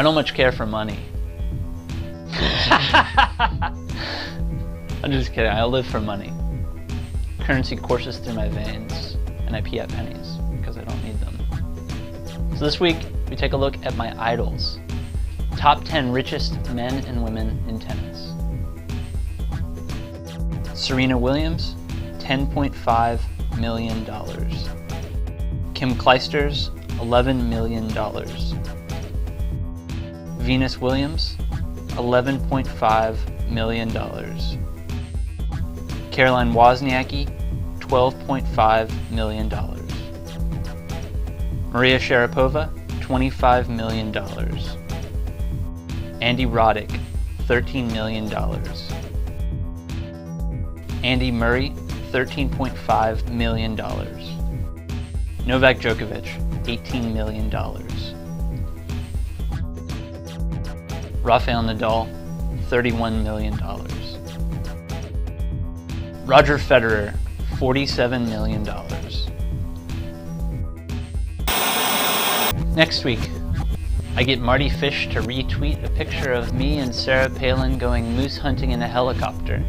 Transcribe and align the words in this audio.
I 0.00 0.02
don't 0.02 0.14
much 0.14 0.32
care 0.32 0.50
for 0.50 0.64
money. 0.64 0.98
I'm 5.04 5.12
just 5.12 5.34
kidding. 5.34 5.52
I 5.52 5.62
live 5.64 5.86
for 5.86 6.00
money. 6.00 6.32
Currency 7.40 7.76
courses 7.76 8.16
through 8.16 8.32
my 8.32 8.48
veins, 8.48 9.18
and 9.44 9.54
I 9.54 9.60
pee 9.60 9.78
at 9.78 9.90
pennies 9.90 10.38
because 10.56 10.78
I 10.78 10.84
don't 10.84 11.04
need 11.04 11.20
them. 11.20 11.36
So 12.56 12.64
this 12.64 12.80
week, 12.80 12.96
we 13.28 13.36
take 13.36 13.52
a 13.52 13.58
look 13.58 13.76
at 13.84 13.94
my 13.96 14.18
idols. 14.18 14.78
Top 15.58 15.84
10 15.84 16.10
richest 16.10 16.54
men 16.70 17.04
and 17.04 17.22
women 17.22 17.62
in 17.68 17.78
tennis. 17.78 18.32
Serena 20.72 21.18
Williams, 21.18 21.74
$10.5 22.20 23.58
million. 23.58 24.06
Kim 25.74 25.94
Clijsters, 25.94 26.70
$11 26.96 27.48
million. 27.50 27.86
Venus 30.40 30.78
Williams, 30.78 31.36
$11.5 31.90 33.50
million. 33.50 33.90
Caroline 36.10 36.52
Wozniacki, 36.52 37.28
$12.5 37.78 39.10
million. 39.10 39.48
Maria 41.70 41.98
Sharapova, 41.98 42.72
$25 43.00 43.68
million. 43.68 44.16
Andy 46.22 46.46
Roddick, 46.46 47.00
$13 47.46 47.92
million. 47.92 48.32
Andy 51.04 51.30
Murray, 51.30 51.70
$13.5 52.12 53.28
million. 53.28 53.76
Novak 55.46 55.78
Djokovic, 55.78 56.64
$18 56.64 57.12
million. 57.12 57.50
Rafael 61.30 61.62
Nadal, 61.62 62.08
$31 62.70 63.22
million. 63.22 63.56
Roger 66.26 66.58
Federer, 66.58 67.16
$47 67.52 68.26
million. 68.26 68.64
Next 72.74 73.04
week, 73.04 73.20
I 74.16 74.24
get 74.24 74.40
Marty 74.40 74.68
Fish 74.68 75.06
to 75.10 75.20
retweet 75.20 75.84
a 75.84 75.90
picture 75.90 76.32
of 76.32 76.52
me 76.52 76.78
and 76.78 76.92
Sarah 76.92 77.30
Palin 77.30 77.78
going 77.78 78.16
moose 78.16 78.36
hunting 78.36 78.72
in 78.72 78.82
a 78.82 78.88
helicopter. 78.88 79.64